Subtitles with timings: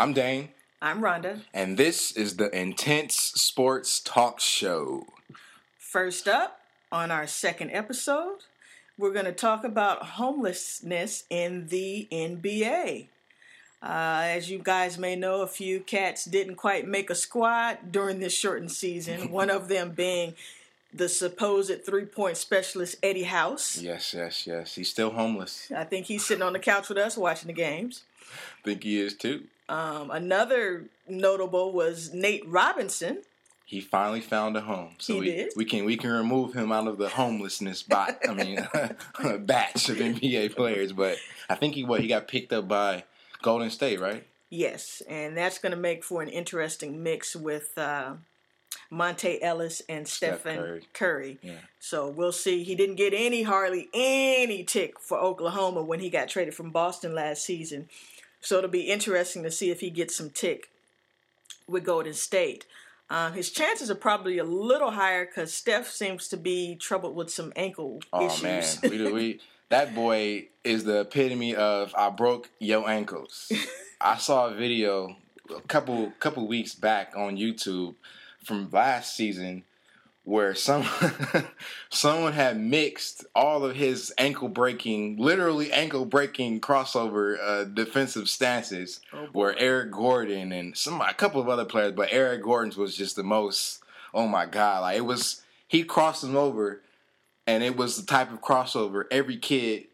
[0.00, 0.48] I'm Dane,
[0.80, 1.42] I'm Rhonda.
[1.52, 5.04] and this is the Intense Sports Talk Show.
[5.78, 8.38] First up, on our second episode,
[8.96, 13.08] we're going to talk about homelessness in the NBA.
[13.82, 18.20] Uh, as you guys may know, a few cats didn't quite make a squad during
[18.20, 20.32] this shortened season, one of them being
[20.94, 23.76] the supposed three point specialist, Eddie House.
[23.76, 24.76] Yes, yes, yes.
[24.76, 25.70] He's still homeless.
[25.76, 28.04] I think he's sitting on the couch with us watching the games.
[28.32, 29.42] I think he is too.
[29.70, 33.22] Um, another notable was Nate Robinson.
[33.64, 35.52] He finally found a home, so He we, did.
[35.54, 38.18] we can we can remove him out of the homelessness bot.
[38.28, 38.56] I mean,
[39.46, 40.92] batch of NBA players.
[40.92, 41.18] But
[41.48, 43.04] I think he what he got picked up by
[43.42, 44.26] Golden State, right?
[44.50, 48.14] Yes, and that's going to make for an interesting mix with uh,
[48.90, 50.82] Monta Ellis and Steph Stephen Curry.
[50.92, 51.38] Curry.
[51.42, 51.52] Yeah.
[51.78, 52.64] So we'll see.
[52.64, 57.14] He didn't get any, hardly any tick for Oklahoma when he got traded from Boston
[57.14, 57.88] last season.
[58.40, 60.70] So it'll be interesting to see if he gets some tick
[61.68, 62.66] with Golden State.
[63.10, 67.30] Um, his chances are probably a little higher because Steph seems to be troubled with
[67.30, 68.42] some ankle Oh issues.
[68.42, 73.50] man, we, do- we that boy is the epitome of I broke your ankles.
[74.00, 75.16] I saw a video
[75.54, 77.96] a couple couple weeks back on YouTube
[78.44, 79.64] from last season
[80.30, 80.84] where some
[81.90, 89.00] someone had mixed all of his ankle breaking, literally ankle breaking crossover uh, defensive stances,
[89.12, 92.96] Oh, where Eric Gordon and some a couple of other players, but Eric Gordon's was
[92.96, 93.82] just the most.
[94.14, 94.82] Oh my god!
[94.82, 96.80] Like it was, he crossed him over
[97.48, 99.86] and it was the type of crossover every kid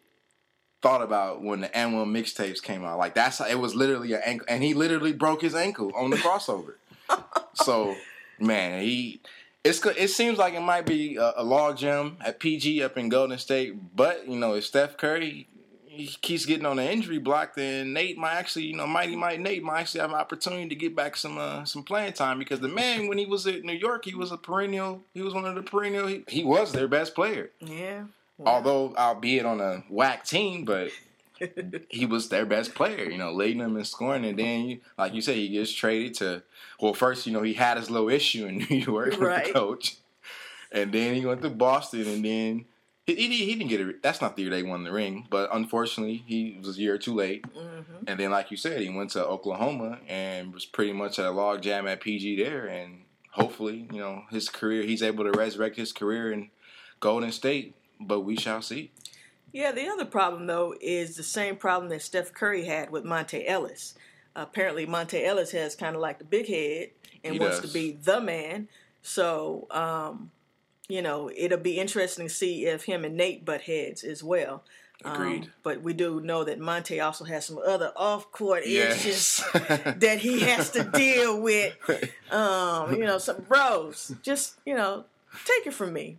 [0.83, 2.99] thought about when the And1 mixtapes came out.
[2.99, 6.11] Like that's how, it was literally an ankle, and he literally broke his ankle on
[6.11, 6.75] the crossover.
[7.55, 7.97] so,
[8.39, 9.23] man, he
[9.67, 13.09] it's it seems like it might be a, a log jam at PG up in
[13.09, 15.49] Golden State, but you know if Steph Curry
[15.97, 19.41] he keeps getting on the injury block, then Nate might actually, you know, mighty might
[19.41, 22.61] Nate might actually have an opportunity to get back some uh, some playing time because
[22.61, 25.47] the man when he was at New York, he was a perennial, he was one
[25.47, 28.05] of the perennial, he, he was their best player Yeah.
[28.37, 30.91] well, although albeit on a whack team, but
[31.89, 34.25] he was their best player, you know, leading them in scoring.
[34.25, 36.43] And then, you- like you said, he gets traded to,
[36.81, 39.97] well, first, you know, he had his little issue in New York with the coach.
[40.73, 42.65] And then he went to Boston, and then
[43.07, 44.03] he, he, he didn't get it.
[44.03, 47.15] That's not the year they won the ring, but unfortunately, he was a year too
[47.15, 47.43] late.
[47.55, 47.85] mhm.
[48.09, 51.31] And then, like you said, he went to Oklahoma and was pretty much at a
[51.31, 52.67] log jam at PG there.
[52.67, 56.51] And hopefully, you know, his career, he's able to resurrect his career in
[57.01, 57.75] Golden State.
[58.01, 58.91] But we shall see.
[59.57, 63.43] Yeah, the other problem though is the same problem that Steph Curry had with Monta
[63.47, 63.95] Ellis.
[64.35, 66.91] apparently, Monta Ellis has kind of like the big head
[67.25, 67.73] and He wants does.
[67.73, 68.69] to be the man.
[69.01, 70.31] So, um,
[70.91, 74.63] you know, it'll be interesting to see if him and Nate butt heads as well.
[75.07, 75.51] Um, Agreed.
[75.63, 80.71] but we do know that Monta also has some other off-court issues that he has
[80.73, 81.75] to deal with.
[82.31, 84.13] Um, you know, some bros.
[84.23, 85.05] Just you know,
[85.47, 86.19] take it from me.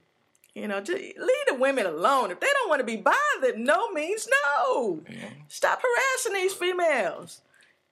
[0.57, 2.31] You know, just leave the women alone.
[2.31, 5.03] If they don't want to be bothered, no means no.
[5.07, 5.29] Yeah.
[5.49, 7.41] Stop harassing these females.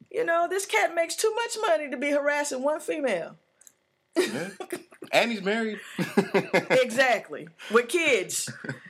[0.10, 3.36] You know, this cat makes too much money to be harassing one female.
[4.18, 4.50] Yeah.
[5.12, 5.80] and he's married.
[6.72, 7.48] Exactly.
[7.72, 8.52] With kids.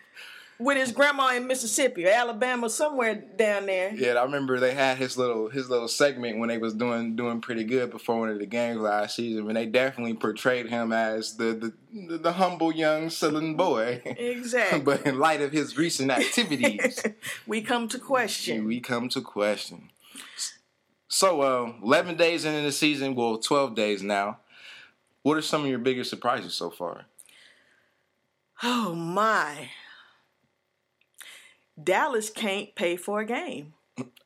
[0.58, 3.94] With his grandma in Mississippi or Alabama, somewhere down there.
[3.94, 7.42] Yeah, I remember they had his little his little segment when they was doing doing
[7.42, 9.48] pretty good before one of the games last season.
[9.48, 14.02] And they definitely portrayed him as the the, the humble young Southern boy.
[14.06, 14.80] Exactly.
[14.86, 17.04] but in light of his recent activities,
[17.48, 18.66] we come to question.
[18.66, 19.90] we come to question.
[21.10, 24.40] So, uh, eleven days into the season, well, twelve days now.
[25.22, 27.08] What are some of your biggest surprises so far?
[28.64, 29.70] Oh my.
[31.82, 33.74] Dallas can't pay for a game.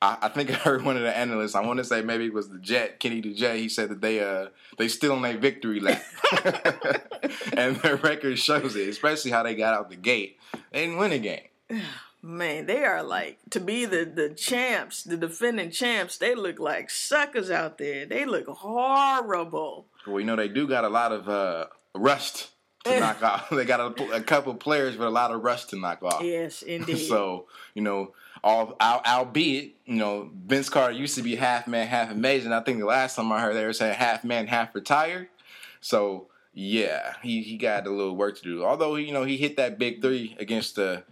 [0.02, 1.56] I, I think I heard one of the analysts.
[1.56, 3.58] I want to say maybe it was the Jet, Kenny Jet.
[3.58, 6.04] He said that they uh they still on their victory lap,
[7.54, 8.88] and their record shows it.
[8.90, 10.38] Especially how they got out the gate.
[10.72, 11.48] They didn't win a game.
[12.22, 16.18] Man, they are like to be the the champs, the defending champs.
[16.18, 18.06] They look like suckers out there.
[18.06, 19.86] They look horrible.
[20.06, 22.50] Well, we know they do got a lot of uh rust
[22.86, 23.50] to knock off.
[23.50, 26.22] They got a, a couple players with a lot of rust to knock off.
[26.22, 26.98] Yes, indeed.
[26.98, 31.88] So you know, all al- albeit you know, Vince Carter used to be half man,
[31.88, 32.54] half amazing.
[32.54, 35.28] I think the last time I heard they were saying half man, half retired.
[35.82, 38.64] So yeah, he he got a little work to do.
[38.64, 41.04] Although you know he hit that big three against the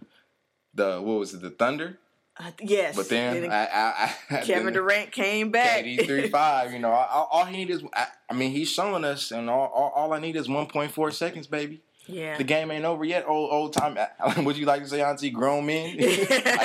[0.74, 1.98] the what was it the Thunder,
[2.40, 2.94] Uh, yes.
[2.94, 5.82] but then Then I, I, I Kevin then- Durant came back.
[5.82, 6.72] Three five.
[6.72, 7.82] You know, all, he need is.
[7.94, 10.92] I, I mean, he's showing us, and all, all all I need is one point
[10.92, 11.80] four seconds, baby.
[12.06, 12.38] Yeah.
[12.38, 13.24] The game ain't over yet.
[13.28, 13.98] Old old time.
[14.44, 15.90] Would you like to say, Auntie, grown men?
[15.98, 16.04] I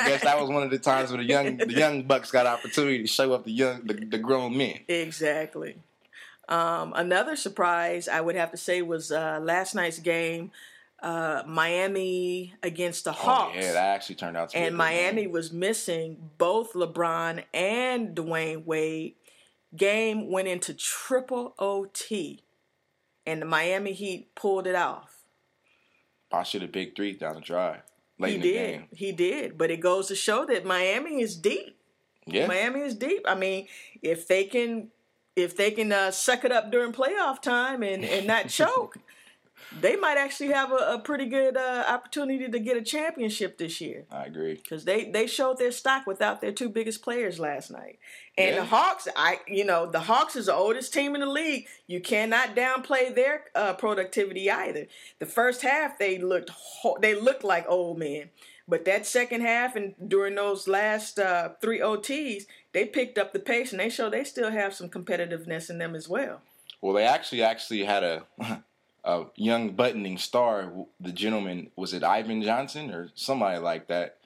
[0.08, 3.00] guess that was one of the times where the young the young bucks got opportunity
[3.00, 4.80] to show up the young the, the grown men.
[4.88, 5.76] Exactly.
[6.50, 10.52] Um, another surprise I would have to say was uh, last night's game,
[11.04, 13.56] uh, Miami against the Hawks.
[13.56, 15.32] Oh, yeah, that actually turned out to be and Miami game.
[15.32, 19.16] was missing both LeBron and Dwyane Wade.
[19.76, 22.44] Game went into triple OT,
[23.26, 25.24] and the Miami Heat pulled it off.
[26.32, 27.82] I should have big three down the drive
[28.18, 28.72] late he in the did.
[28.72, 28.88] game.
[28.94, 29.58] He did.
[29.58, 31.78] But it goes to show that Miami is deep.
[32.26, 33.26] Yeah, Miami is deep.
[33.28, 33.68] I mean,
[34.02, 34.90] if they can,
[35.36, 38.98] if they can uh, suck it up during playoff time and, and not choke,
[39.80, 43.80] they might actually have a, a pretty good uh, opportunity to get a championship this
[43.82, 44.06] year.
[44.12, 44.56] I agree.
[44.56, 48.00] Because they, they showed their stock without their two biggest players last night.
[48.38, 48.62] And Yeah.
[48.62, 51.68] the Hawks, I you know, the Hawks is the oldest team in the league.
[51.88, 54.88] You cannot downplay their uh, productivity either.
[55.20, 58.30] The first half they looked ho- they looked like old men,
[58.68, 63.40] but that second half and during those last uh, three OTs, they picked up the
[63.40, 66.42] pace and they show they still have some competitiveness in them as well.
[66.82, 68.24] Well, they actually actually had a
[69.04, 70.72] a young buttoning star.
[71.00, 74.18] The gentleman was it Ivan Johnson or somebody like that.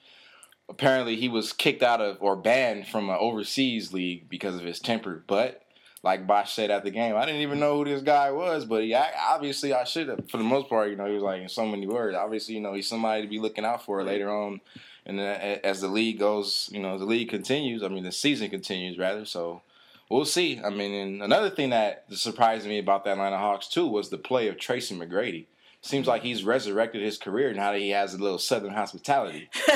[0.68, 4.78] Apparently, he was kicked out of or banned from an overseas league because of his
[4.80, 5.24] temper.
[5.26, 5.62] But
[6.02, 8.64] like Bosh said at the game, I didn't even know who this guy was.
[8.66, 10.30] But he I- obviously I should have.
[10.30, 12.16] For the most part, you know, he was like in so many words.
[12.16, 14.60] Obviously, you know, he's somebody to be looking out for later on.
[15.06, 17.82] And as the league goes, you know, the league continues.
[17.82, 19.24] I mean, the season continues rather.
[19.24, 19.62] So
[20.10, 20.60] we'll see.
[20.64, 24.18] I mean, and another thing that surprised me about the Atlanta Hawks too was the
[24.18, 25.46] play of Tracy McGrady.
[25.80, 29.48] Seems like he's resurrected his career now that he has a little Southern hospitality.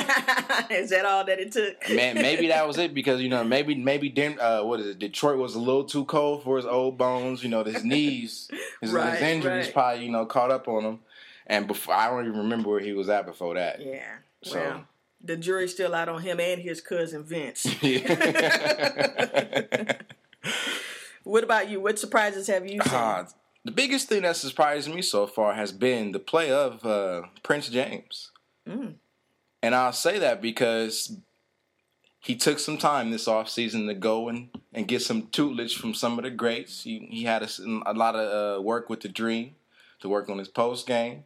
[0.69, 1.77] is that all that it took?
[1.89, 4.99] Man, maybe that was it because you know maybe maybe Den- uh, what is it?
[4.99, 7.41] Detroit was a little too cold for his old bones.
[7.41, 8.49] You know, his knees,
[8.81, 9.73] his, Right, his injuries right.
[9.73, 10.99] probably you know caught up on him.
[11.47, 13.79] And before I don't even remember where he was at before that.
[13.79, 14.03] Yeah.
[14.43, 14.85] So- Well,
[15.25, 17.65] the jury's still out on him and his cousin Vince.
[21.23, 21.79] what about you?
[21.79, 22.93] What surprises have you seen?
[22.93, 23.25] Uh,
[23.65, 27.69] the biggest thing that surprised me so far has been the play of uh, Prince
[27.69, 28.31] James.
[28.67, 28.95] Mm.
[29.61, 31.17] And I'll say that because
[32.19, 36.17] he took some time this offseason to go and, and get some tutelage from some
[36.17, 36.83] of the greats.
[36.83, 39.55] He, he had a lot of uh, work with the Dream
[40.01, 41.23] to work on his post game.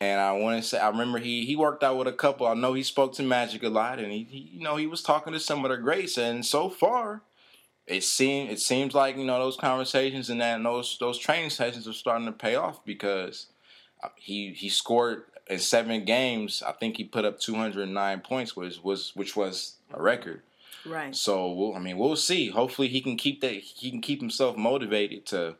[0.00, 2.46] And I want to say, I remember he, he worked out with a couple.
[2.46, 5.00] I know he spoke to Magic a lot, and he, he you know he was
[5.00, 6.18] talking to some of the greats.
[6.18, 7.22] And so far,
[7.86, 11.88] it seemed it seems like you know those conversations and then those those training sessions
[11.88, 13.46] are starting to pay off because
[14.02, 16.62] uh, he he scored in seven games.
[16.66, 20.42] I think he put up 209 points, which was which was a record.
[20.84, 21.14] Right.
[21.14, 22.48] So we'll, I mean, we'll see.
[22.48, 23.52] Hopefully, he can keep that.
[23.52, 25.56] He can keep himself motivated to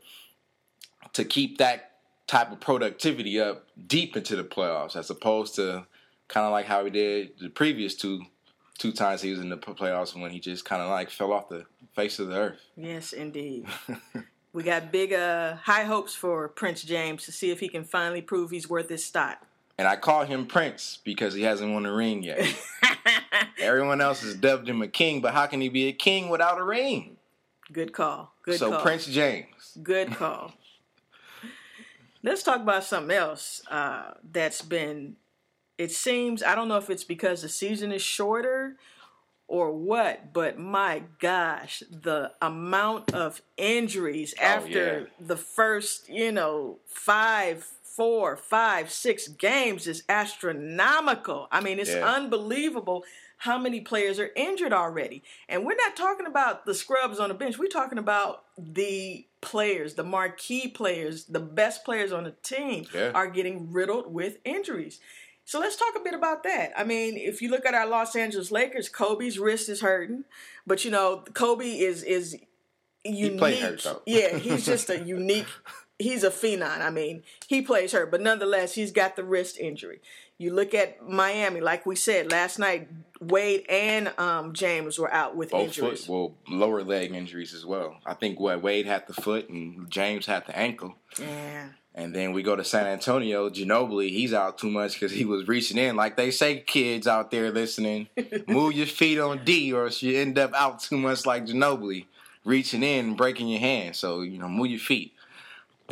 [1.13, 1.93] to keep that
[2.27, 5.87] type of productivity up deep into the playoffs, as opposed to
[6.29, 8.23] kind of like how he did the previous two
[8.82, 11.49] two times he was in the playoffs when he just kind of like fell off
[11.49, 11.64] the
[11.94, 12.61] face of the earth.
[12.76, 13.69] Yes, indeed.
[14.52, 18.20] we got big uh, high hopes for Prince James to see if he can finally
[18.20, 19.46] prove he's worth his stock.
[19.79, 22.44] And I call him Prince because he hasn't won a ring yet.
[23.61, 26.58] Everyone else has dubbed him a king, but how can he be a king without
[26.58, 27.19] a ring?
[27.73, 28.34] Good call.
[28.43, 28.82] Good so call.
[28.82, 29.79] Prince James.
[29.81, 30.55] Good call.
[32.25, 35.17] Let's talk about something else uh, that's been.
[35.79, 38.77] It seems I don't know if it's because the season is shorter
[39.49, 45.27] or what, but my gosh, the amount of injuries oh, after yeah.
[45.27, 51.49] the first, you know, five, four, five, six games is astronomical.
[51.51, 52.15] I mean, it's Yeah.
[52.15, 53.05] unbelievable
[53.39, 55.23] how many players are injured already.
[55.49, 57.58] And we're not talking about the scrubs on the bench.
[57.58, 63.11] We're talking about the players, the marquee players, the best players on the team Yeah.
[63.15, 65.01] are getting riddled with injuries.
[65.44, 66.72] So let's talk a bit about that.
[66.77, 70.25] I mean, if you look at our Los Angeles Lakers, Kobe's wrist is hurting,
[70.67, 72.37] but you know, Kobe is is
[73.05, 73.39] unique.
[73.39, 74.03] played hurt, though.
[74.06, 75.46] yeah, he's just a unique.
[76.03, 76.81] He's a phenom.
[76.81, 80.01] I mean, he plays her, but nonetheless, he's got the wrist injury.
[80.39, 82.89] You look at Miami, like we said last night,
[83.21, 86.06] Wade and um, James were out with Both injuries.
[86.06, 87.97] foot, well, lower leg injuries as well.
[88.05, 90.97] I think what Wade had the foot and James had the ankle.
[91.19, 91.69] Yeah.
[91.94, 93.51] And then we go to San Antonio.
[93.51, 95.94] Ginobili, he's out too much because he was reaching in.
[95.94, 98.09] Like they say, kids out there listening,
[98.49, 102.06] move your feet on D, or you end up out too much like Ginobili,
[102.44, 103.94] reaching in and breaking your hand.
[103.94, 105.13] So you know, move your feet.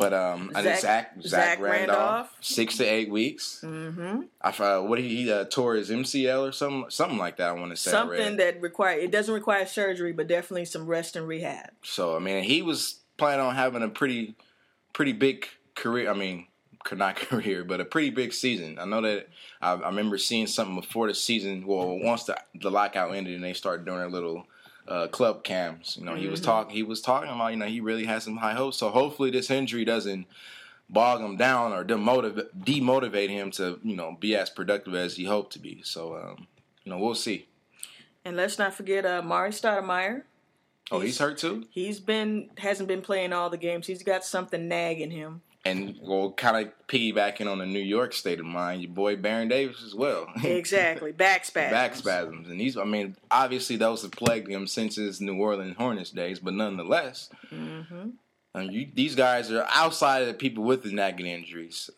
[0.01, 2.37] But um, I think Zach- Zach Zach, Zach Randolph, Randolph.
[2.41, 3.59] six to eight weeks.
[3.63, 4.21] Mm-hmm.
[4.41, 7.49] I uh, what he, he uh, tore his MCL or something something like that.
[7.49, 11.15] I want to say Something that require it doesn't require surgery, but definitely some rest
[11.15, 11.69] and rehab.
[11.83, 14.33] So I mean, he was planning on having a pretty,
[14.91, 16.09] pretty big career.
[16.09, 16.47] I mean,
[16.91, 18.79] not career, but a pretty big season.
[18.79, 19.27] I know that
[19.61, 21.67] I, I remember seeing something before the season.
[21.67, 24.47] Well, once the the lockout ended and they started doing a little
[24.87, 26.45] uh, club cams, you know, he was Mhm.
[26.45, 26.75] talking.
[26.75, 28.77] He was talking about you know he really has some high hopes.
[28.77, 30.27] So hopefully this injury doesn't
[30.89, 35.25] bog him down or demotivate demotivate him to you know be as productive as he
[35.25, 35.81] hoped to be.
[35.83, 36.47] So um,
[36.83, 37.47] you know we'll see.
[38.25, 40.23] And let's not forget uh, Mari Stoudemire.
[40.91, 43.87] Oh, he's hurt too, He's been hasn't been playing all the games.
[43.87, 45.41] He's got something nagging him.
[45.63, 48.81] And we'll kind of piggybacking on the New York state of mind.
[48.81, 50.27] Your boy Baron Davis as well.
[50.43, 51.71] Exactly, back spasms.
[51.71, 52.49] back spasms.
[52.49, 56.39] And these, I mean, obviously those have plagued him since his New Orleans Hornets days,
[56.39, 58.09] but nonetheless, hmm
[58.53, 61.89] and you, these guys are outside of the people with the nagging injuries.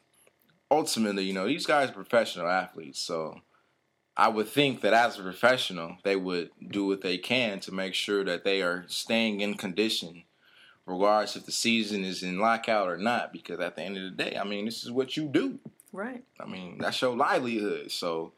[0.69, 3.41] Ultimately, you know, these guys are professional athletes, so
[4.15, 7.95] I would think that as a professional, they would do what they can to make
[7.95, 10.23] sure that they are staying in condition,
[10.85, 13.31] regardless if the season is in lockout or not.
[13.31, 15.59] Because at the end of the day, I mean, this is what you do.
[15.91, 16.23] Right.
[16.39, 17.91] I mean, that's your livelihood.
[17.91, 18.33] So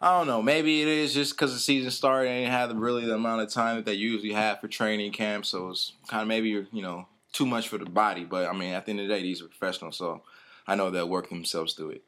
[0.00, 0.42] I don't know.
[0.42, 3.50] Maybe it is just because the season started and they had really the amount of
[3.50, 5.46] time that they usually have for training camp.
[5.46, 8.24] So it's kind of maybe you know too much for the body.
[8.24, 10.22] But I mean, at the end of the day, these are professionals, so
[10.66, 12.04] I know they'll work themselves through it.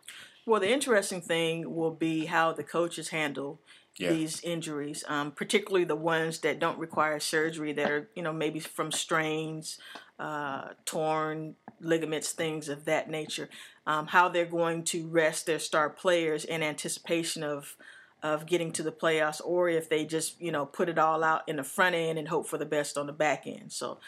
[0.46, 3.60] Well, the interesting thing will be how the coaches handle
[3.98, 4.10] Yeah.
[4.10, 8.60] these injuries, um, particularly the ones that don't require surgery, that are you know maybe
[8.60, 9.78] from strains,
[10.18, 13.48] uh, torn ligaments, things of that nature.
[13.86, 17.76] Um, how they're going to rest their star players in anticipation of
[18.22, 21.42] of getting to the playoffs, or if they just you know put it all out
[21.48, 23.72] in the front end and hope for the best on the back end.
[23.72, 23.98] So,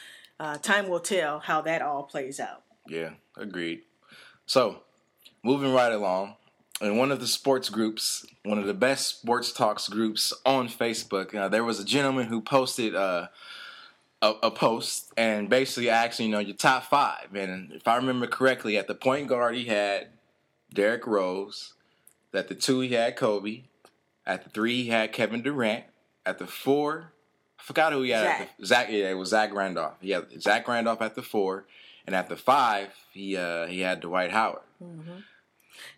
[0.41, 2.63] uh, time will tell how that all plays out.
[2.87, 3.83] Yeah, agreed.
[4.47, 4.83] So,
[5.43, 6.37] moving right along,
[6.81, 11.35] in one of the sports groups, one of the best sports talks groups on Facebook,
[11.35, 13.29] uh, there was a gentleman who posted uh,
[14.23, 17.35] a, a post and basically asked, you know, your top five.
[17.35, 20.09] And if I remember correctly, at the point guard he had
[20.73, 21.75] Derrick Rose.
[22.33, 23.63] At the two he had Kobe.
[24.27, 25.85] At the three he had Kevin Durant.
[26.27, 27.13] At the four,
[27.59, 28.27] I forgot who he had.
[28.27, 28.89] At the, Zach.
[28.91, 29.95] Yeah, it was Zach Randolph.
[30.01, 31.65] He had Zach Randolph at the four,
[32.07, 34.61] and at the five he uh, he had Dwight Howard.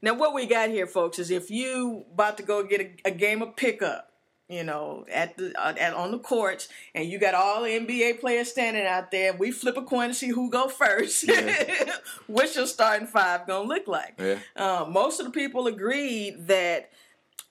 [0.02, 3.10] Now, what we got here, folks, is if you about to go get a, a
[3.10, 4.06] game of pickup,
[4.48, 8.20] you know, at the uh, at, on the courts, and you got all the NBA
[8.20, 11.26] players standing out there, we flip a coin to see who go first.
[11.28, 11.92] Yeah.
[12.26, 14.14] What's your starting five gonna look like?
[14.18, 16.90] Yeah, Uh, most of the people agreed that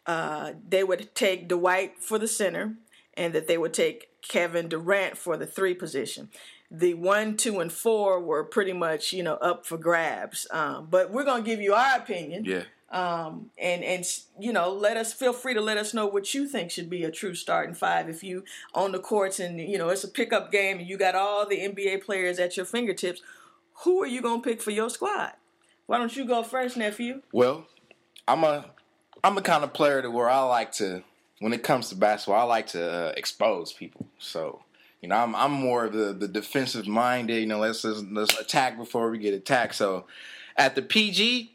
[0.06, 2.76] uh, they would take Dwight for the center,
[3.14, 6.30] and that they would take Kevin Durant for the three position.
[6.72, 10.48] The one, two, and four were pretty much you know up for grabs.
[10.52, 12.64] Um, but we're gonna give you our opinion yeah.
[12.92, 14.06] um, and and
[14.40, 17.04] you know let us feel free to let us know what you think should be
[17.04, 18.44] a true starting five if you
[18.76, 21.60] on the courts and you know it's a pickup game and you got all the
[21.60, 23.22] NBA players at your fingertips.
[23.84, 25.34] Who are you gonna pick for your squad?
[25.88, 27.24] Why don't you go first, nephew?
[27.32, 27.66] Well,
[28.28, 28.66] I'm a
[29.24, 31.04] I'm a kind of player to where I like to
[31.40, 34.06] when it comes to basketball, I like to uh, expose people.
[34.20, 34.62] So.
[35.02, 37.40] You know, I'm I'm more of the, the defensive minded.
[37.40, 39.76] You know, let's, let's let's attack before we get attacked.
[39.76, 40.06] So,
[40.58, 41.52] at the PG,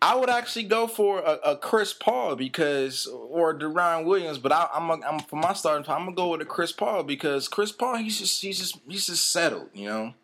[0.00, 4.68] I would actually go for a, a Chris Paul because or Deron Williams, but I,
[4.72, 5.90] I'm a, I'm for my starting.
[5.90, 9.06] I'm gonna go with a Chris Paul because Chris Paul he's just he's just he's
[9.06, 10.14] just settled, you know,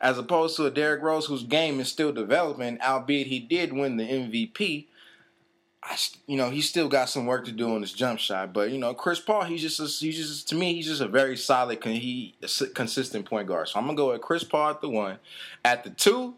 [0.00, 2.80] as opposed to a Derrick Rose whose game is still developing.
[2.80, 4.86] Albeit he did win the MVP,
[5.88, 8.52] I you know he still got some work to do on his jump shot.
[8.52, 11.08] But you know Chris Paul he's just a, he's just to me he's just a
[11.08, 12.34] very solid he
[12.74, 13.68] consistent point guard.
[13.68, 15.18] So I'm gonna go with Chris Paul at the one,
[15.64, 16.34] at the two.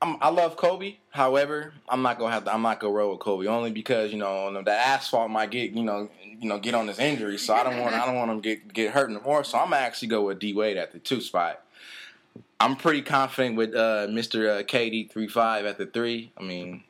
[0.00, 0.96] I'm, I love Kobe.
[1.10, 2.52] However, I'm not gonna have to.
[2.52, 5.84] I'm not gonna roll with Kobe only because you know the asphalt might get you
[5.84, 7.38] know you know get on his injury.
[7.38, 9.44] So I don't want I don't want him get get hurt anymore.
[9.44, 11.62] So I'm gonna actually go with D Wade at the two spot.
[12.58, 14.60] I'm pretty confident with uh, Mr.
[14.60, 16.32] Uh, KD three five at the three.
[16.36, 16.82] I mean,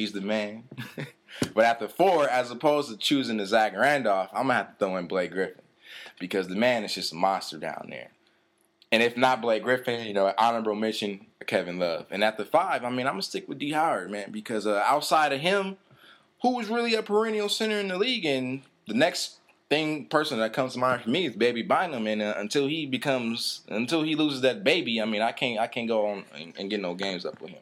[0.00, 0.64] he's the man.
[1.54, 4.96] but after four, as opposed to choosing the Zach Randolph, I'm gonna have to throw
[4.96, 5.62] in Blake Griffin
[6.18, 8.08] because the man is just a monster down there.
[8.92, 12.06] And if not Blake Griffin, you know, honorable mention Kevin Love.
[12.10, 14.82] And at the five, I mean, I'm gonna stick with D Howard, man, because uh,
[14.84, 15.76] outside of him,
[16.42, 19.36] who was really a perennial center in the league, and the next
[19.68, 22.86] thing person that comes to mind for me is Baby Bynum, and uh, until he
[22.86, 26.54] becomes, until he loses that baby, I mean, I can't, I can't go on and,
[26.58, 27.60] and get no games up with him.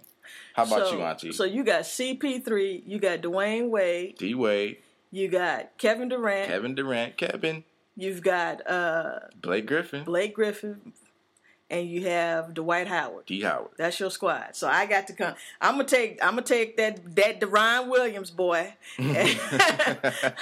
[0.58, 1.32] How about so, you, Auntie?
[1.32, 4.78] So you got CP3, you got Dwyane Wade, D Wade,
[5.12, 7.62] you got Kevin Durant, Kevin Durant, Kevin,
[7.94, 10.92] you've got uh, Blake Griffin, Blake Griffin,
[11.70, 13.26] and you have Dwight Howard.
[13.26, 13.70] D Howard.
[13.76, 14.56] That's your squad.
[14.56, 15.34] So I got to come.
[15.60, 16.18] I'm gonna take.
[16.24, 18.74] I'm gonna take that that Deron Williams boy.
[18.98, 19.36] I'm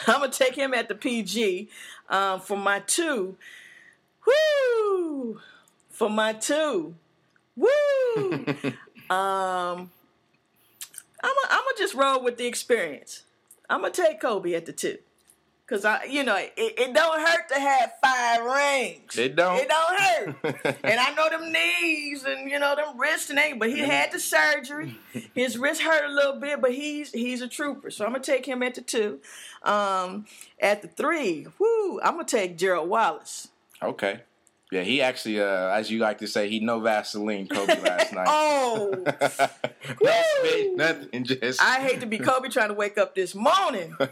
[0.07, 1.69] gonna take him at the PG
[2.09, 3.37] um, for my two.
[4.27, 5.43] Woo!
[5.91, 6.95] For my two.
[7.55, 8.47] Woo!
[9.09, 9.91] Um,
[11.51, 13.23] I'm gonna just roll with the experience.
[13.69, 14.99] I'm gonna take Kobe at the two.
[15.67, 19.19] Cause I, you know, it, it don't hurt to have five rings.
[19.19, 19.59] It don't.
[19.59, 20.77] It don't hurt.
[20.85, 24.13] and I know them knees and you know them wrists and everything, but he had
[24.13, 24.97] the surgery.
[25.35, 27.91] His wrist hurt a little bit, but he's he's a trooper.
[27.91, 29.19] So I'm gonna take him at the two.
[29.65, 30.27] Um,
[30.61, 33.49] at the three, whoo, I'm gonna take Gerald Wallace.
[33.83, 34.21] Okay.
[34.73, 38.27] Yeah, he actually, uh, as you like to say, he no Vaseline Kobe last night.
[38.29, 39.05] oh,
[40.03, 41.63] nothing, nothing, just.
[41.63, 43.97] I hate to be Kobe trying to wake up this morning.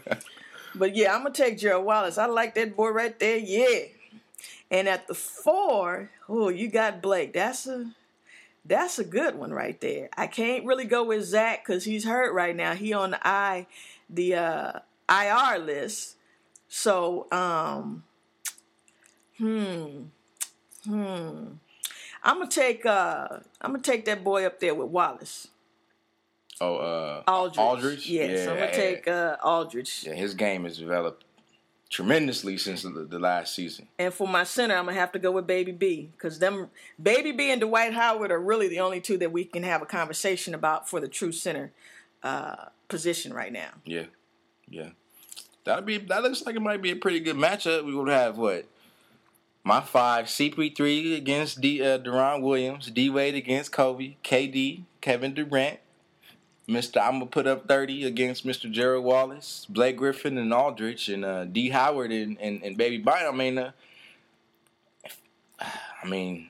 [0.77, 2.17] But yeah, I'm gonna take Gerald Wallace.
[2.17, 3.37] I like that boy right there.
[3.37, 3.87] Yeah.
[4.69, 7.33] And at the four, oh, you got Blake.
[7.33, 7.91] That's a
[8.65, 10.09] that's a good one right there.
[10.17, 12.73] I can't really go with Zach because he's hurt right now.
[12.73, 13.67] He on the I
[14.09, 16.17] the uh, IR list.
[16.67, 18.03] So um,
[19.37, 20.05] hmm,
[20.85, 21.45] hmm.
[22.23, 23.27] I'm gonna take uh,
[23.61, 25.47] I'm gonna take that boy up there with Wallace.
[26.61, 27.57] Oh, uh, Aldridge.
[27.59, 28.09] Aldridge.
[28.09, 30.03] Yes, yeah, I'm gonna take uh, Aldridge.
[30.07, 31.25] Yeah, his game has developed
[31.89, 33.87] tremendously since the, the, last season.
[33.99, 36.69] And for my center, I'm gonna have to go with Baby B because them
[37.01, 39.85] Baby B and Dwight Howard are really the only two that we can have a
[39.85, 41.71] conversation about for the true center
[42.23, 43.69] uh, position right now.
[43.85, 44.05] Yeah,
[44.67, 44.89] yeah.
[45.65, 47.85] That'd be that looks like it might be a pretty good matchup.
[47.85, 48.65] We would have what
[49.65, 55.79] my five: CP3 against D, uh, Deron Williams, D Wade against Kobe, KD, Kevin Durant,
[56.69, 57.01] Mr.
[57.01, 58.71] I'm gonna put up 30 against Mr.
[58.71, 61.69] Gerald Wallace, Blake Griffin, and Aldridge, and uh, D.
[61.69, 63.33] Howard and, and, and Baby Bynum.
[63.33, 63.71] I mean, uh,
[66.03, 66.49] I mean,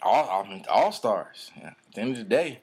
[0.00, 1.50] all I mean, all stars.
[1.56, 2.60] Yeah, at the end of the day,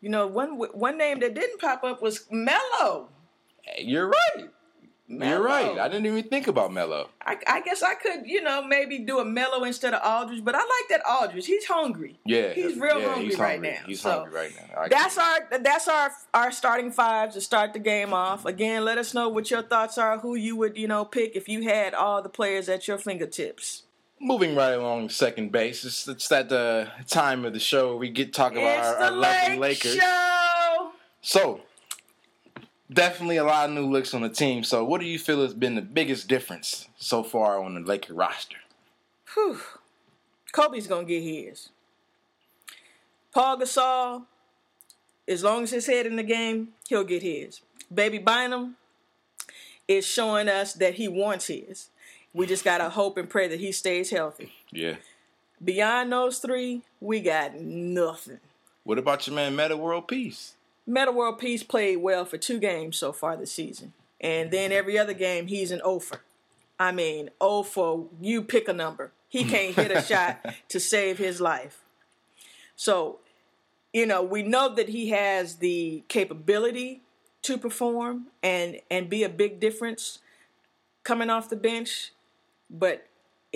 [0.00, 3.08] you know, one one name that didn't pop up was Melo.
[3.78, 4.48] You're right.
[5.08, 5.78] You're right.
[5.78, 7.10] I didn't even think about Melo.
[7.24, 10.56] I, I, guess I could, you know, maybe do a Melo instead of Aldridge, but
[10.56, 11.46] I like that Aldridge.
[11.46, 12.18] He's hungry.
[12.24, 13.70] Yeah, he's real yeah, hungry he's right hungry.
[13.70, 13.86] now.
[13.86, 14.80] He's so hungry right now.
[14.80, 18.44] I that's our that's our our starting fives to start the game off.
[18.44, 20.18] Again, let us know what your thoughts are.
[20.18, 23.84] Who you would you know pick if you had all the players at your fingertips.
[24.18, 28.08] Moving right along second base, it's, it's that uh, time of the show where we
[28.08, 29.96] get talk about it's our, our lovely Lake Lakers.
[29.96, 30.90] Show.
[31.20, 31.60] So
[32.92, 34.64] definitely a lot of new looks on the team.
[34.64, 38.14] So, what do you feel has been the biggest difference so far on the Laker
[38.14, 38.58] roster?
[39.34, 39.60] Whew.
[40.52, 41.68] Kobe's gonna get his.
[43.32, 44.24] Paul Gasol,
[45.28, 47.60] as long as his head in the game, he'll get his.
[47.92, 48.76] Baby Bynum
[49.86, 51.88] is showing us that he wants his.
[52.32, 54.52] We just gotta hope and pray that he stays healthy.
[54.70, 54.96] Yeah.
[55.62, 58.40] Beyond those three, we got nothing.
[58.84, 60.55] What about your man Metta World Peace?
[60.86, 63.92] Metta World Peace played well for two games so far this season.
[64.20, 66.20] And then every other game, he's an offer.
[66.78, 69.12] I mean, oh for you pick a number.
[69.28, 71.82] He can't hit a shot to save his life.
[72.76, 73.18] So,
[73.92, 77.02] you know, we know that he has the capability
[77.42, 80.18] to perform and and be a big difference
[81.04, 82.12] coming off the bench,
[82.68, 83.06] but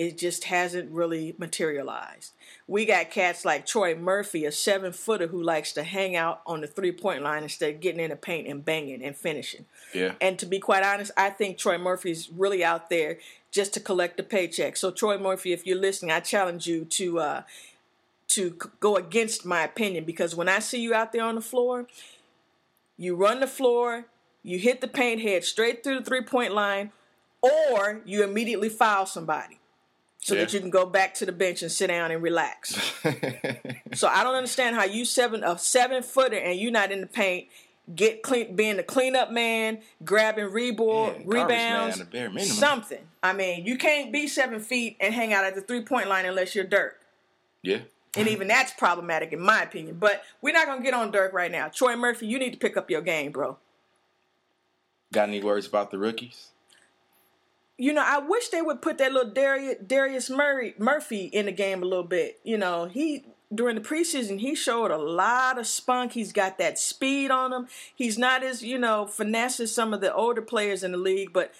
[0.01, 2.33] it just hasn't really materialized.
[2.67, 6.61] We got cats like Troy Murphy, a seven footer who likes to hang out on
[6.61, 9.65] the three point line instead of getting in the paint and banging and finishing.
[9.93, 10.13] Yeah.
[10.19, 13.19] And to be quite honest, I think Troy Murphy's really out there
[13.51, 14.75] just to collect a paycheck.
[14.75, 17.41] So Troy Murphy, if you're listening, I challenge you to uh,
[18.29, 21.85] to go against my opinion because when I see you out there on the floor,
[22.97, 24.05] you run the floor,
[24.41, 26.91] you hit the paint head straight through the three point line,
[27.43, 29.59] or you immediately foul somebody
[30.21, 30.41] so yeah.
[30.41, 32.75] that you can go back to the bench and sit down and relax.
[33.93, 37.07] so I don't understand how you seven a seven footer and you not in the
[37.07, 37.47] paint,
[37.93, 43.01] get clean, being the cleanup man, grabbing rebound, yeah, rebounds, man, something.
[43.23, 46.25] I mean, you can't be seven feet and hang out at the three point line
[46.25, 46.99] unless you're Dirk.
[47.63, 47.79] Yeah.
[48.15, 49.97] And even that's problematic in my opinion.
[49.99, 51.69] But we're not gonna get on Dirk right now.
[51.69, 53.57] Troy Murphy, you need to pick up your game, bro.
[55.11, 56.49] Got any words about the rookies?
[57.81, 61.51] You know, I wish they would put that little Darius, Darius Murray, Murphy in the
[61.51, 62.39] game a little bit.
[62.43, 66.11] You know, he during the preseason he showed a lot of spunk.
[66.11, 67.67] He's got that speed on him.
[67.95, 71.33] He's not as you know finesse as some of the older players in the league,
[71.33, 71.55] but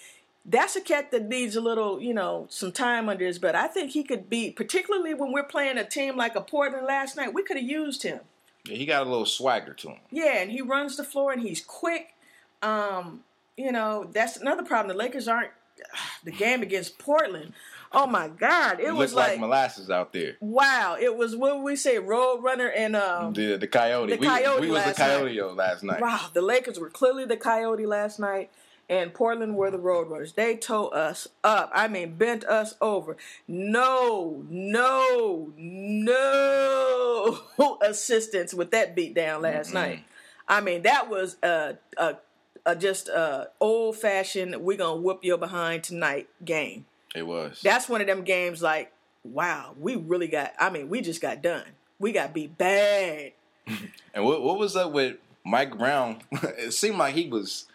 [0.46, 3.56] that's a cat that needs a little, you know, some time under his belt.
[3.56, 7.16] I think he could be, particularly when we're playing a team like a Portland last
[7.16, 7.34] night.
[7.34, 8.20] We could have used him.
[8.64, 9.98] Yeah, he got a little swagger to him.
[10.12, 12.14] Yeah, and he runs the floor and he's quick.
[12.62, 13.24] Um,
[13.56, 14.96] you know, that's another problem.
[14.96, 15.50] The Lakers aren't
[16.24, 17.52] the game against Portland.
[17.94, 18.80] Oh my God!
[18.80, 20.36] It, it was like, like, molasses out there.
[20.40, 20.96] Wow!
[20.98, 24.16] It was what we say, Road Runner and um, the the Coyote.
[24.16, 25.56] The Coyote we, we was the Coyote night.
[25.56, 26.00] last night.
[26.00, 26.30] Wow!
[26.32, 28.50] The Lakers were clearly the Coyote last night,
[28.88, 30.32] and Portland were the Road Runners.
[30.32, 31.70] They tore us up.
[31.74, 33.18] I mean, bent us over.
[33.46, 37.38] No, no, no.
[37.82, 39.74] assistance with that beat down last mm-hmm.
[39.74, 40.04] night.
[40.48, 42.16] I mean, that was a, a,
[42.64, 46.86] a just a old fashioned We're gonna whoop your behind tonight" game.
[47.14, 47.60] It was.
[47.62, 48.92] That's one of them games like,
[49.24, 50.52] wow, we really got.
[50.58, 51.66] I mean, we just got done.
[51.98, 53.32] We got beat bad.
[54.14, 56.22] and what what was up with Mike Brown?
[56.32, 57.66] it seemed like he was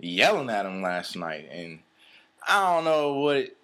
[0.00, 1.80] yelling at him last night, and
[2.46, 3.54] I don't know what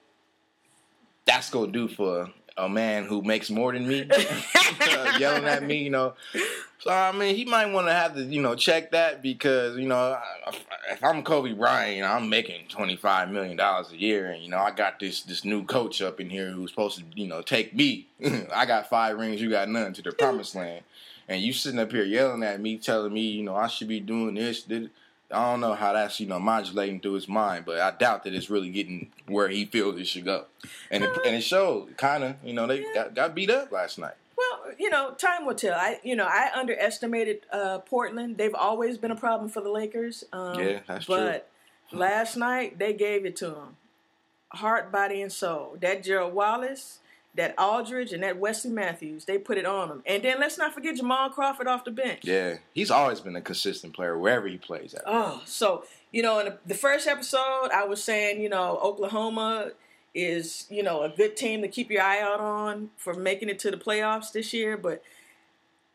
[1.24, 4.08] that's gonna do for a man who makes more than me
[4.80, 6.14] uh, yelling at me, you know.
[6.78, 9.87] So I mean, he might want to have to, you know, check that because you
[9.87, 10.18] know,
[10.90, 14.58] if I'm Kobe Bryant, I'm making twenty five million dollars a year, and you know,
[14.58, 17.74] I got this this new coach up in here who's supposed to, you know, take
[17.74, 18.08] me.
[18.54, 20.84] I got five rings, you got none to the promised land,
[21.28, 24.00] and you sitting up here yelling at me, telling me, you know, I should be
[24.00, 24.64] doing this.
[24.64, 24.88] this
[25.30, 28.34] I don't know how that's you know modulating through his mind, but I doubt that
[28.34, 30.44] it's really getting where he feels it should go,
[30.90, 31.96] and it, and it showed.
[31.96, 34.14] Kind of, you know, they got, got, beat up last night.
[34.79, 35.74] You know, time will tell.
[35.74, 38.37] I you know I underestimated uh, Portland.
[38.37, 40.24] They've always been a problem for the Lakers.
[40.33, 41.16] Um, yeah, that's but
[41.90, 41.98] true.
[41.98, 43.77] But last night they gave it to them,
[44.50, 45.77] heart, body, and soul.
[45.81, 47.00] That Gerald Wallace
[47.35, 50.03] that Aldridge and that Wesley Matthews, they put it on them.
[50.07, 52.20] And then let's not forget Jamal Crawford off the bench.
[52.22, 55.03] Yeah, he's always been a consistent player wherever he plays at.
[55.07, 59.72] Oh, so, you know, in the first episode, I was saying, you know, Oklahoma
[60.14, 63.59] is, you know, a good team to keep your eye out on for making it
[63.61, 65.03] to the playoffs this year, but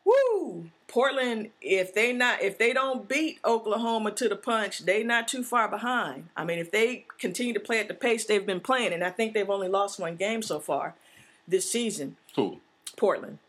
[0.06, 5.28] woo, Portland, if they not if they don't beat Oklahoma to the punch, they not
[5.28, 6.30] too far behind.
[6.36, 9.12] I mean, if they continue to play at the pace they've been playing, and I
[9.12, 10.96] think they've only lost one game so far,
[11.48, 12.18] this season.
[12.36, 12.60] Who?
[12.98, 13.40] Portland.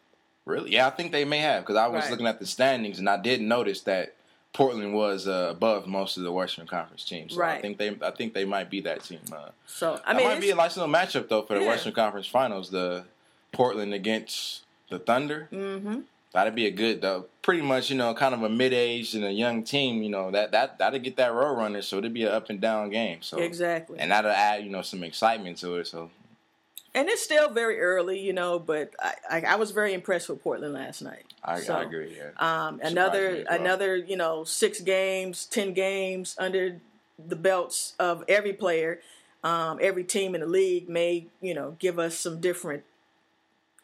[0.44, 0.72] Really?
[0.72, 2.10] Yeah, I think they may have because I was right.
[2.10, 4.14] looking at the standings and I did notice that
[4.52, 7.34] Portland was uh, above most of the Western Conference teams.
[7.34, 7.58] So right.
[7.58, 9.20] I think they I think they might be that team.
[9.32, 11.68] Uh, so I mean, it might be a nice little matchup though for the yeah.
[11.68, 12.70] Western Conference Finals.
[12.70, 13.04] The
[13.52, 15.48] Portland against the Thunder.
[15.52, 16.00] Mm-hmm.
[16.32, 17.26] That'd be a good, though.
[17.42, 20.02] Pretty much, you know, kind of a mid-aged and a young team.
[20.02, 21.82] You know, that that that'd get that road runner.
[21.82, 23.22] So it'd be an up and down game.
[23.22, 25.88] So exactly, and that'll add you know some excitement to it.
[25.88, 26.10] So
[26.94, 30.42] and it's still very early, you know, but I, I, I was very impressed with
[30.42, 31.24] Portland last night.
[31.44, 32.16] I, so, I agree.
[32.16, 32.30] Yeah.
[32.38, 33.60] Um, another well.
[33.60, 36.80] another you know six games, ten games under
[37.18, 39.00] the belts of every player.
[39.42, 42.82] Um, every team in the league may you know give us some different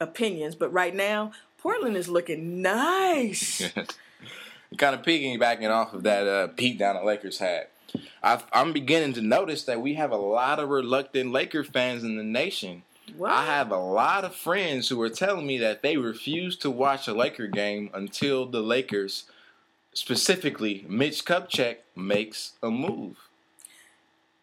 [0.00, 3.62] opinions, but right now Portland is looking nice.
[4.76, 7.68] kind of piggybacking off of that uh, down the Lakers had.
[8.22, 12.16] i am beginning to notice that we have a lot of reluctant Laker fans in
[12.16, 12.82] the nation
[13.16, 13.30] what?
[13.30, 17.08] I have a lot of friends who are telling me that they refuse to watch
[17.08, 19.24] a Laker game until the Lakers,
[19.92, 23.16] specifically Mitch Kupchak, makes a move.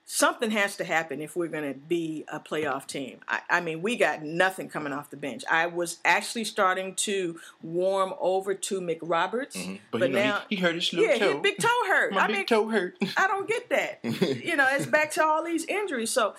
[0.06, 3.22] Something has to happen if we're going to be a playoff team.
[3.28, 5.44] I, I, mean, we got nothing coming off the bench.
[5.50, 9.76] I was actually starting to warm over to McRoberts, mm-hmm.
[9.90, 11.32] but, but now he, he, hurt his little yeah, toe.
[11.34, 12.14] his big toe hurt.
[12.14, 12.96] My I big mean, toe hurt.
[13.18, 14.00] I don't get that.
[14.44, 16.12] you know, it's back to all these injuries.
[16.12, 16.36] So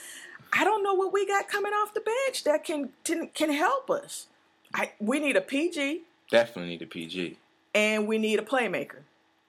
[0.56, 3.90] I don't know what we got coming off the bench that can can, can help
[3.90, 4.28] us.
[4.72, 6.02] I we need a PG.
[6.30, 7.36] Definitely need a PG.
[7.74, 8.98] And we need a playmaker.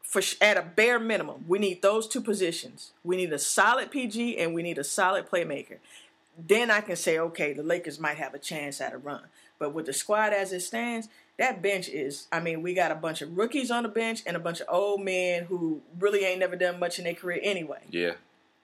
[0.01, 2.91] For at a bare minimum, we need those two positions.
[3.03, 5.77] We need a solid PG and we need a solid playmaker.
[6.37, 9.23] Then I can say, okay, the Lakers might have a chance at a run.
[9.59, 12.95] But with the squad as it stands, that bench is I mean, we got a
[12.95, 16.39] bunch of rookies on the bench and a bunch of old men who really ain't
[16.39, 17.81] never done much in their career anyway.
[17.91, 18.13] Yeah.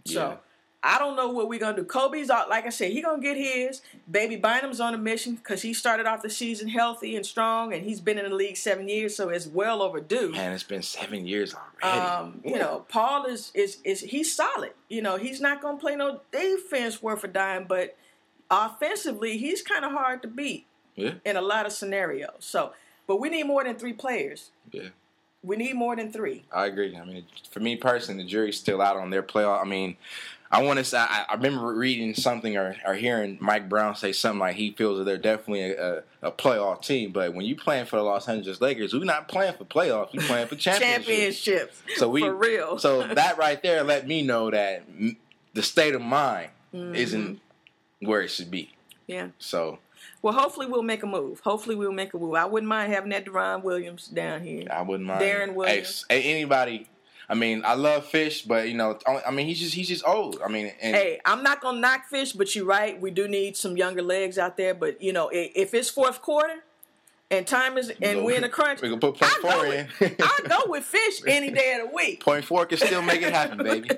[0.06, 0.36] So yeah.
[0.84, 1.84] I don't know what we're gonna do.
[1.84, 3.82] Kobe's out, like I said, he gonna get his.
[4.10, 7.84] Baby Bynum's on a mission because he started off the season healthy and strong, and
[7.84, 10.32] he's been in the league seven years, so it's well overdue.
[10.32, 12.00] Man, it's been seven years already.
[12.00, 14.72] Um, you know, Paul is is is he's solid.
[14.90, 17.96] You know, he's not gonna play no defense worth a dime, but
[18.50, 20.66] offensively, he's kind of hard to beat.
[20.96, 21.14] Yeah.
[21.24, 22.32] In a lot of scenarios.
[22.40, 22.74] So,
[23.08, 24.52] but we need more than three players.
[24.72, 24.90] Yeah.
[25.44, 26.44] We need more than three.
[26.52, 26.96] I agree.
[26.96, 29.62] I mean, for me personally, the jury's still out on their playoff.
[29.62, 29.96] I mean,
[30.52, 34.12] I want to say I, I, remember reading something or, or, hearing Mike Brown say
[34.12, 37.12] something like he feels that they're definitely a, a, a, playoff team.
[37.12, 40.14] But when you playing for the Los Angeles Lakers, we're not playing for playoffs.
[40.14, 41.06] We're playing for championships.
[41.44, 41.82] championships.
[41.96, 42.78] So we for real.
[42.80, 44.84] so that right there let me know that
[45.54, 46.96] the state of mind mm-hmm.
[46.96, 47.40] isn't
[48.02, 48.72] where it should be.
[49.08, 49.30] Yeah.
[49.40, 49.80] So.
[50.22, 51.40] Well, hopefully we'll make a move.
[51.40, 52.36] Hopefully we'll make a move.
[52.36, 54.68] I wouldn't mind having that Deron Williams down here.
[54.70, 55.22] I wouldn't mind.
[55.22, 56.06] Deron Williams.
[56.10, 56.88] Hey, anybody
[57.32, 60.42] I mean, I love Fish, but you know, I mean, he's just he's just old.
[60.44, 63.00] I mean, and, hey, I'm not gonna knock Fish, but you're right.
[63.00, 64.74] We do need some younger legs out there.
[64.74, 66.56] But you know, if it's fourth quarter
[67.30, 69.88] and time is and we're in a crunch, we can put point four in.
[70.02, 72.22] I go with Fish any day of the week.
[72.26, 73.90] Point four can still make it happen, baby.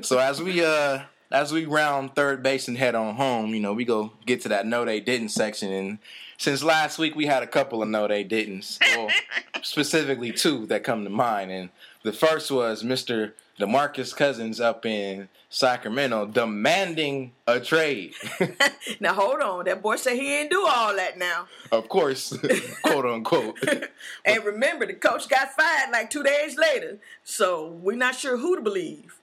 [0.00, 3.74] so as we uh as we round third base and head on home, you know,
[3.74, 5.70] we go get to that no they didn't section.
[5.70, 5.98] And
[6.38, 9.08] since last week, we had a couple of no they didn't, well,
[9.62, 11.50] specifically two that come to mind.
[11.50, 11.68] And
[12.02, 13.32] the first was Mr.
[13.58, 18.14] DeMarcus Cousins up in Sacramento demanding a trade.
[19.00, 21.18] now hold on, that boy said he didn't do all that.
[21.18, 22.36] Now, of course,
[22.82, 23.58] quote unquote.
[24.24, 28.56] and remember, the coach got fired like two days later, so we're not sure who
[28.56, 29.16] to believe.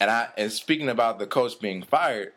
[0.00, 2.32] And I and speaking about the coach being fired,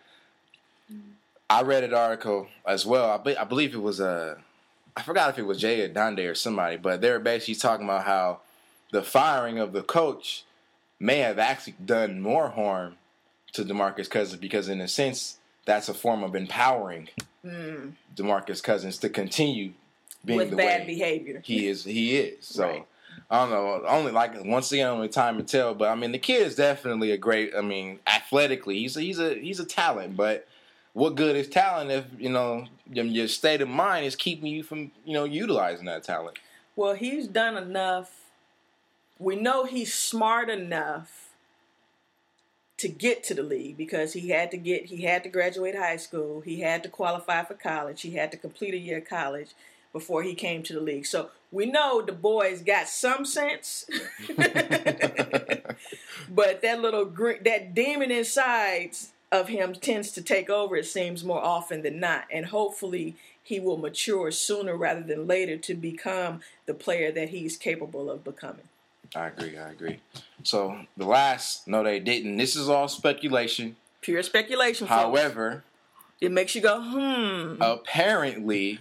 [1.50, 3.12] I read an article as well.
[3.12, 4.36] I, be, I believe it was a, uh,
[4.96, 8.06] I forgot if it was Jay Adande or somebody, but they were basically talking about
[8.06, 8.40] how
[8.92, 10.44] the firing of the coach
[11.00, 12.96] may have actually done more harm
[13.54, 17.10] to Demarcus Cousins because, in a sense, that's a form of empowering
[17.46, 17.94] mm.
[18.16, 19.72] Demarcus Cousins to continue
[20.24, 21.42] being with the bad way behavior.
[21.44, 21.84] He is.
[21.84, 22.46] He is.
[22.46, 22.68] So.
[22.68, 22.86] Right.
[23.30, 23.88] I don't know.
[23.88, 25.74] Only like once again, only time to tell.
[25.74, 27.54] But I mean, the kid is definitely a great.
[27.58, 30.18] I mean, athletically, he's a, he's a he's a talent.
[30.18, 30.48] But
[30.94, 34.92] what good is talent if you know your state of mind is keeping you from
[35.06, 36.40] you know utilizing that talent?
[36.76, 38.21] Well, he's done enough.
[39.22, 41.30] We know he's smart enough
[42.78, 45.98] to get to the league because he had to get he had to graduate high
[45.98, 49.50] school, he had to qualify for college, he had to complete a year of college
[49.94, 51.06] before he came to the league.
[51.06, 53.86] So we know the boy's got some sense,
[54.28, 54.48] but
[56.64, 58.94] that little that demon inside
[59.32, 60.78] of him tends to take over.
[60.78, 65.58] It seems more often than not, and hopefully he will mature sooner rather than later
[65.58, 68.66] to become the player that he's capable of becoming.
[69.16, 69.58] I agree.
[69.58, 70.00] I agree.
[70.44, 72.38] So the last, no, they didn't.
[72.38, 73.76] This is all speculation.
[74.02, 74.88] Pure speculation.
[74.88, 75.64] However,
[76.20, 77.62] it makes you go, hmm.
[77.62, 78.80] Apparently,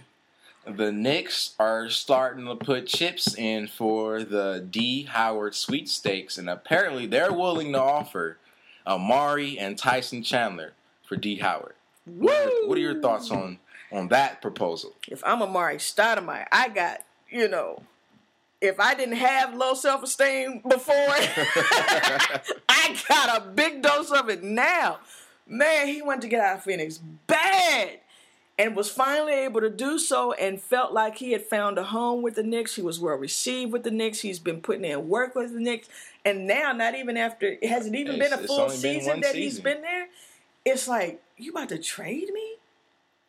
[0.65, 7.07] the Knicks are starting to put chips in for the D Howard sweepstakes, and apparently
[7.07, 8.37] they're willing to offer
[8.85, 11.73] Amar'e and Tyson Chandler for D Howard.
[12.05, 13.59] What are, what are, your thoughts on
[13.91, 14.93] on that proposal?
[15.07, 17.83] If I'm Amar'e Stoudemire, I got you know
[18.61, 20.95] if I didn't have low self esteem before,
[22.69, 24.99] I got a big dose of it now.
[25.47, 27.99] Man, he wanted to get out of Phoenix bad
[28.57, 32.21] and was finally able to do so and felt like he had found a home
[32.21, 32.75] with the Knicks.
[32.75, 34.19] He was well received with the Knicks.
[34.19, 35.89] He's been putting in work with the Knicks.
[36.23, 39.41] And now, not even after, has it even it's, been a full season that season.
[39.41, 40.07] he's been there?
[40.63, 42.53] It's like, you about to trade me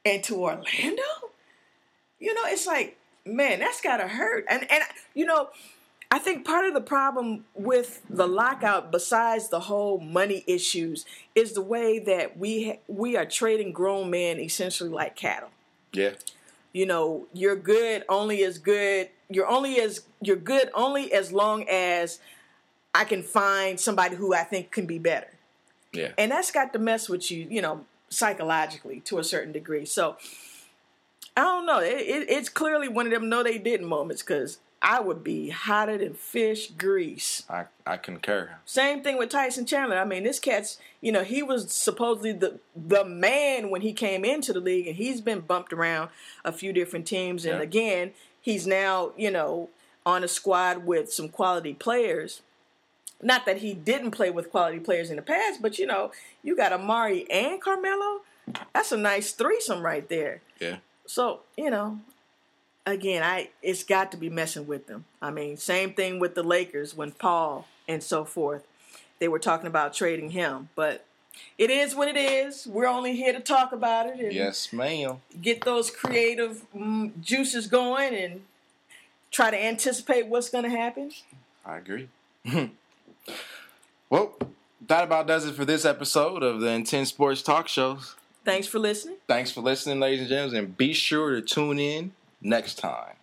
[0.04, 1.02] into Orlando?
[2.20, 4.44] You know, it's like, man, that's gotta hurt.
[4.48, 4.82] And and
[5.14, 5.50] you know,
[6.10, 11.52] I think part of the problem with the lockout, besides the whole money issues, is
[11.52, 15.50] the way that we we are trading grown men essentially like cattle.
[15.92, 16.12] Yeah.
[16.72, 19.10] You know, you're good only as good.
[19.28, 22.18] You're only as you're good only as long as
[22.94, 25.28] I can find somebody who I think can be better.
[25.92, 26.12] Yeah.
[26.18, 29.84] And that's got to mess with you, you know, psychologically to a certain degree.
[29.84, 30.16] So
[31.36, 31.80] I don't know.
[31.80, 35.50] It, it, it's clearly one of them no they didn't moments because I would be
[35.50, 37.44] hotter than fish grease.
[37.48, 38.50] I, I concur.
[38.64, 39.96] Same thing with Tyson Chandler.
[39.96, 44.24] I mean, this cat's, you know, he was supposedly the the man when he came
[44.24, 46.10] into the league, and he's been bumped around
[46.44, 47.44] a few different teams.
[47.44, 47.62] And yeah.
[47.62, 49.70] again, he's now, you know,
[50.04, 52.42] on a squad with some quality players.
[53.22, 56.10] Not that he didn't play with quality players in the past, but you know,
[56.42, 58.22] you got Amar'e and Carmelo.
[58.74, 60.40] That's a nice threesome right there.
[60.58, 60.78] Yeah.
[61.06, 62.00] So, you know,
[62.86, 65.04] again, I it's got to be messing with them.
[65.20, 68.66] I mean, same thing with the Lakers when Paul and so forth.
[69.18, 71.04] They were talking about trading him, but
[71.56, 72.66] it is what it is.
[72.66, 74.32] We're only here to talk about it.
[74.32, 75.20] yes, ma'am.
[75.40, 78.42] Get those creative mm, juices going and
[79.30, 81.12] try to anticipate what's going to happen.
[81.64, 82.08] I agree.
[84.10, 84.36] well,
[84.88, 88.16] that about does it for this episode of the Intense Sports Talk Shows.
[88.44, 89.16] Thanks for listening.
[89.28, 93.14] Thanks for listening, ladies and gentlemen, and be sure to tune in next time.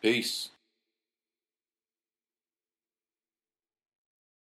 [0.00, 0.48] Peace.